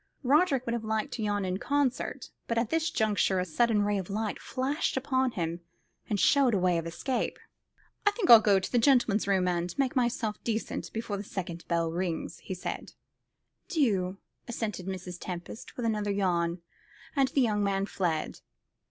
[0.23, 3.99] Roderick would have liked to yawn in concert, but at this juncture a sudden ray
[3.99, 5.59] of light flashed upon him
[6.09, 7.37] and showed him a way of escape.
[8.07, 11.67] "I think I'll go to the gentleman's room, and make myself decent before the second
[11.67, 12.93] bell rings," he said.
[13.67, 14.17] "Do,"
[14.47, 15.19] assented Mrs.
[15.21, 16.63] Tempest, with another yawn;
[17.15, 18.39] and the young man fled.